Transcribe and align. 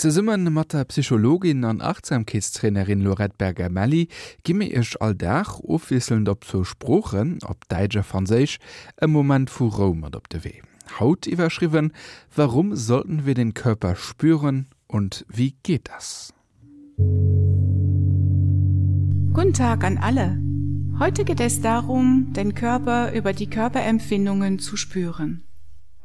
Ze 0.00 0.10
summmen 0.10 0.50
mat 0.54 0.72
der 0.72 0.86
Psychologin 0.86 1.62
an 1.62 1.82
Achtsamkeitstrainerin 1.82 3.02
Lorette 3.02 3.34
Berger 3.36 3.68
Melli 3.68 4.08
gimme 4.44 4.72
ech 4.72 4.98
all 4.98 5.14
dach 5.14 5.60
ofwisselnd 5.60 6.26
op 6.30 6.44
zo 6.44 6.64
Spprochen 6.64 7.36
op 7.46 7.68
Deiger 7.68 8.02
Fraseich 8.02 8.58
e 8.96 9.06
moment 9.06 9.50
vu 9.50 9.68
Rom 9.68 10.04
op 10.04 10.30
de 10.30 10.42
weh. 10.42 10.62
Haut 10.98 11.26
iwwerschriwen, 11.26 11.92
warum 12.34 12.76
sollten 12.76 13.26
wir 13.26 13.34
den 13.34 13.52
Körper 13.52 13.94
spüren 13.94 14.68
und 14.86 15.26
wie 15.28 15.54
geht 15.62 15.90
das? 15.90 16.32
Guten 19.34 19.52
Tag 19.52 19.84
an 19.84 19.98
alle. 19.98 20.38
Heute 20.98 21.24
geht 21.24 21.40
es 21.40 21.60
darum, 21.60 22.32
den 22.32 22.54
Körper 22.54 23.12
über 23.12 23.34
die 23.34 23.50
Körperempfindungen 23.50 24.60
zu 24.60 24.78
spüren. 24.78 25.44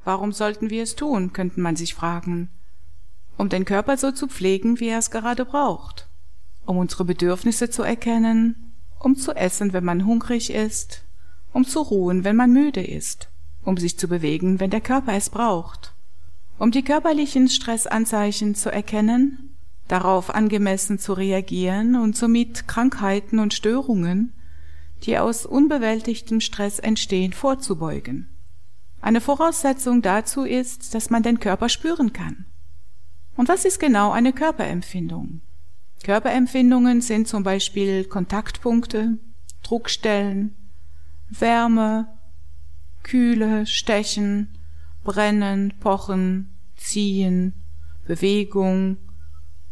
Warum 0.03 0.33
sollten 0.33 0.69
wir 0.69 0.83
es 0.83 0.97
tun, 0.97 1.31
könnten 1.31 1.61
man 1.61 1.77
sich 1.77 1.93
fragen 1.93 2.49
um 3.37 3.49
den 3.49 3.65
Körper 3.65 3.97
so 3.97 4.11
zu 4.11 4.27
pflegen, 4.27 4.79
wie 4.79 4.87
er 4.87 4.99
es 4.99 5.11
gerade 5.11 5.45
braucht, 5.45 6.07
um 6.65 6.77
unsere 6.77 7.05
Bedürfnisse 7.05 7.69
zu 7.69 7.83
erkennen, 7.83 8.73
um 8.99 9.15
zu 9.15 9.33
essen, 9.33 9.73
wenn 9.73 9.83
man 9.85 10.05
hungrig 10.05 10.51
ist, 10.51 11.03
um 11.53 11.65
zu 11.65 11.81
ruhen, 11.81 12.23
wenn 12.23 12.35
man 12.35 12.51
müde 12.51 12.83
ist, 12.83 13.29
um 13.63 13.77
sich 13.77 13.97
zu 13.97 14.07
bewegen, 14.07 14.59
wenn 14.59 14.69
der 14.69 14.81
Körper 14.81 15.13
es 15.13 15.29
braucht, 15.29 15.93
um 16.57 16.71
die 16.71 16.83
körperlichen 16.83 17.49
Stressanzeichen 17.49 18.55
zu 18.55 18.71
erkennen, 18.71 19.55
darauf 19.87 20.33
angemessen 20.33 20.99
zu 20.99 21.13
reagieren 21.13 21.95
und 21.95 22.15
somit 22.15 22.67
Krankheiten 22.67 23.39
und 23.39 23.53
Störungen, 23.53 24.33
die 25.03 25.17
aus 25.17 25.45
unbewältigtem 25.45 26.41
Stress 26.41 26.79
entstehen, 26.79 27.33
vorzubeugen. 27.33 28.29
Eine 29.01 29.21
Voraussetzung 29.21 30.01
dazu 30.01 30.43
ist, 30.43 30.95
dass 30.95 31.11
man 31.11 31.21
den 31.21 31.39
Körper 31.39 31.69
spüren 31.69 32.11
kann. 32.11 32.45
Und 33.35 33.49
was 33.49 33.65
ist 33.65 33.79
genau 33.79 34.11
eine 34.11 34.33
Körperempfindung? 34.33 35.41
Körperempfindungen 36.03 37.01
sind 37.01 37.27
zum 37.27 37.43
Beispiel 37.43 38.05
Kontaktpunkte, 38.05 39.17
Druckstellen, 39.63 40.55
Wärme, 41.29 42.07
Kühle, 43.03 43.65
Stechen, 43.65 44.57
Brennen, 45.03 45.73
Pochen, 45.79 46.55
Ziehen, 46.75 47.53
Bewegung, 48.05 48.97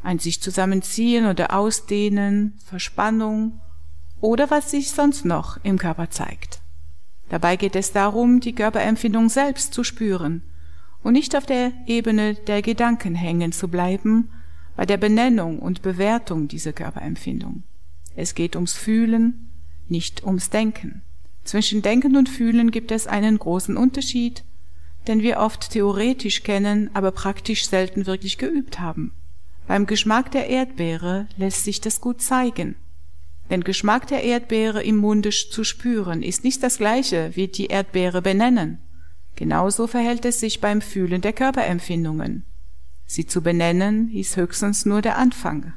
ein 0.02 0.20
sich 0.20 0.42
zusammenziehen 0.42 1.28
oder 1.28 1.56
ausdehnen, 1.56 2.58
Verspannung 2.66 3.62
oder 4.20 4.50
was 4.52 4.72
sich 4.72 4.92
sonst 4.92 5.24
noch 5.24 5.64
im 5.64 5.78
Körper 5.78 6.10
zeigt. 6.10 6.62
Dabei 7.30 7.56
geht 7.56 7.76
es 7.76 7.92
darum, 7.92 8.40
die 8.40 8.54
Körperempfindung 8.54 9.30
selbst 9.30 9.74
zu 9.74 9.84
spüren 9.84 10.44
und 11.04 11.14
nicht 11.14 11.36
auf 11.36 11.46
der 11.46 11.72
Ebene 11.86 12.36
der 12.36 12.62
Gedanken 12.62 13.14
hängen 13.14 13.52
zu 13.52 13.68
bleiben 13.68 14.30
bei 14.76 14.86
der 14.86 14.98
Benennung 14.98 15.60
und 15.60 15.82
Bewertung 15.82 16.48
dieser 16.48 16.74
Körperempfindung. 16.74 17.64
Es 18.16 18.36
geht 18.36 18.56
ums 18.56 18.74
Fühlen, 18.74 19.50
nicht 19.88 20.24
ums 20.24 20.50
Denken. 20.50 21.02
Zwischen 21.44 21.82
Denken 21.82 22.16
und 22.16 22.30
Fühlen 22.30 22.72
gibt 22.72 22.92
es 22.92 23.06
einen 23.06 23.38
großen 23.38 23.76
Unterschied, 23.76 24.44
den 25.08 25.22
wir 25.22 25.40
oft 25.40 25.72
theoretisch 25.72 26.44
kennen, 26.44 26.90
aber 26.94 27.12
praktisch 27.12 27.68
selten 27.68 28.06
wirklich 28.06 28.38
geübt 28.38 28.80
haben. 28.80 29.14
Beim 29.68 29.86
Geschmack 29.86 30.32
der 30.32 30.50
Erdbeere 30.50 31.28
lässt 31.38 31.66
sich 31.66 31.82
das 31.82 32.02
gut 32.02 32.22
zeigen. 32.22 32.76
Den 33.50 33.64
Geschmack 33.64 34.08
der 34.08 34.24
Erdbeere 34.24 34.84
im 34.84 34.98
Munde 34.98 35.30
zu 35.30 35.64
spüren 35.64 36.24
ist 36.24 36.44
nicht 36.44 36.64
das 36.64 36.78
gleiche 36.78 37.32
wie 37.36 37.48
die 37.48 37.68
Erdbeere 37.68 38.22
benennen. 38.22 38.80
Genauso 39.36 39.88
verhält 39.88 40.26
es 40.26 40.40
sich 40.40 40.62
beim 40.62 40.82
Fühlen 40.82 41.22
der 41.22 41.34
Körperempfindungen. 41.34 42.46
Sie 43.06 43.26
zu 43.26 43.42
benennen 43.42 44.10
ist 44.14 44.38
höchstens 44.38 44.86
nur 44.86 45.02
der 45.02 45.18
Anfang. 45.18 45.74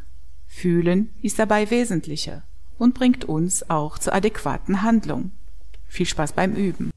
Fühlen 0.47 1.11
ist 1.23 1.39
dabei 1.39 1.71
wesentlicher 1.71 2.45
und 2.79 2.95
bringt 2.95 3.25
uns 3.25 3.69
auch 3.69 3.99
zur 3.99 4.15
adäquaten 4.15 4.83
Handlung. 4.83 5.33
Viel 5.87 6.07
Spaß 6.07 6.33
beim 6.33 6.55
Üben 6.55 6.91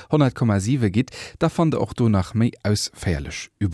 100, 0.10 0.92
git, 0.92 1.12
da 1.38 1.50
fand 1.50 1.76
auch 1.76 1.94
du 1.94 2.10
nach 2.10 2.34
méi 2.34 2.54
ausfälech 2.64 3.52
Übung. 3.60 3.72